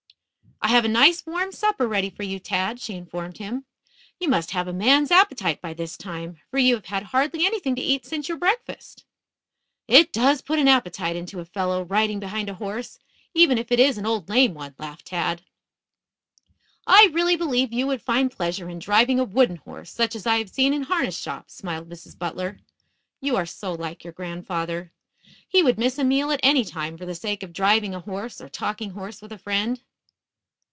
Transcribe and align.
"I 0.63 0.67
have 0.67 0.85
a 0.85 0.87
nice, 0.87 1.25
warm 1.25 1.51
supper 1.51 1.87
ready 1.87 2.11
for 2.11 2.21
you, 2.21 2.37
Tad," 2.37 2.79
she 2.79 2.93
informed 2.93 3.39
him. 3.39 3.65
"You 4.19 4.27
must 4.29 4.51
have 4.51 4.67
a 4.67 4.71
man's 4.73 5.09
appetite 5.09 5.59
by 5.59 5.73
this 5.73 5.97
time, 5.97 6.39
for 6.51 6.59
you 6.59 6.75
have 6.75 6.85
had 6.85 7.01
hardly 7.05 7.47
anything 7.47 7.73
to 7.75 7.81
eat 7.81 8.05
since 8.05 8.29
your 8.29 8.37
breakfast." 8.37 9.03
"It 9.87 10.13
does 10.13 10.43
put 10.43 10.59
an 10.59 10.67
appetite 10.67 11.15
into 11.15 11.39
a 11.39 11.45
fellow, 11.45 11.83
riding 11.83 12.19
behind 12.19 12.47
a 12.47 12.53
horse, 12.53 12.99
even 13.33 13.57
if 13.57 13.71
it 13.71 13.79
is 13.79 13.97
an 13.97 14.05
old 14.05 14.29
lame 14.29 14.53
one," 14.53 14.75
laughed 14.77 15.07
Tad. 15.07 15.41
"I 16.85 17.09
really 17.11 17.35
believe 17.35 17.73
you 17.73 17.87
would 17.87 18.03
find 18.03 18.29
pleasure 18.31 18.69
in 18.69 18.77
driving 18.77 19.19
a 19.19 19.23
wooden 19.23 19.55
horse, 19.55 19.89
such 19.91 20.15
as 20.15 20.27
I 20.27 20.37
have 20.37 20.51
seen 20.51 20.75
in 20.75 20.83
harness 20.83 21.17
shops," 21.17 21.55
smiled 21.55 21.89
Mrs. 21.89 22.17
Butler. 22.19 22.59
"You 23.19 23.35
are 23.35 23.47
so 23.47 23.73
like 23.73 24.03
your 24.03 24.13
grandfather. 24.13 24.91
He 25.49 25.63
would 25.63 25.79
miss 25.79 25.97
a 25.97 26.03
meal 26.03 26.29
at 26.31 26.39
any 26.43 26.63
time 26.63 26.99
for 26.99 27.07
the 27.07 27.15
sake 27.15 27.41
of 27.41 27.51
driving 27.51 27.95
a 27.95 28.01
horse 28.01 28.39
or 28.39 28.47
talking 28.47 28.91
horse 28.91 29.23
with 29.23 29.31
a 29.31 29.39
friend." 29.39 29.81